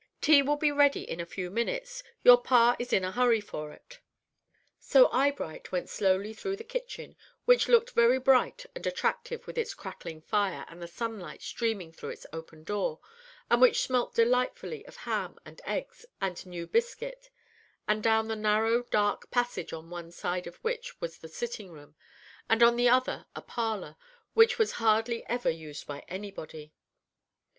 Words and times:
"Tea 0.19 0.41
will 0.41 0.55
be 0.55 0.71
ready 0.71 1.07
in 1.07 1.19
a 1.19 1.27
few 1.27 1.51
minutes. 1.51 2.01
Your 2.23 2.41
pa 2.41 2.75
is 2.79 2.91
in 2.91 3.03
a 3.03 3.11
hurry 3.11 3.39
for 3.39 3.71
it." 3.71 3.99
So 4.79 5.11
Eyebright 5.11 5.71
went 5.71 5.89
slowly 5.89 6.33
through 6.33 6.55
the 6.55 6.63
kitchen, 6.63 7.15
which 7.45 7.67
looked 7.67 7.91
very 7.91 8.17
bright 8.17 8.65
and 8.73 8.87
attractive 8.87 9.45
with 9.45 9.59
its 9.59 9.75
crackling 9.75 10.23
fire 10.23 10.65
and 10.67 10.81
the 10.81 10.87
sunlight 10.87 11.43
streaming 11.43 11.91
through 11.91 12.09
its 12.09 12.25
open 12.33 12.63
door, 12.63 12.99
and 13.47 13.61
which 13.61 13.83
smelt 13.83 14.15
delightfully 14.15 14.83
of 14.87 14.95
ham 15.05 15.37
and 15.45 15.61
eggs 15.65 16.03
and 16.19 16.47
new 16.47 16.65
biscuit, 16.65 17.29
and 17.87 18.01
down 18.01 18.27
the 18.27 18.35
narrow, 18.35 18.81
dark 18.81 19.29
passage, 19.29 19.71
on 19.71 19.91
one 19.91 20.09
side 20.09 20.47
of 20.47 20.55
which 20.63 20.99
was 20.99 21.19
the 21.19 21.29
sitting 21.29 21.69
room, 21.69 21.93
and 22.49 22.63
on 22.63 22.75
the 22.75 22.89
other 22.89 23.27
a 23.35 23.41
parlor, 23.43 23.95
which 24.33 24.57
was 24.57 24.71
hardly 24.81 25.23
ever 25.27 25.51
used 25.51 25.85
by 25.85 25.99
anybody. 26.07 26.73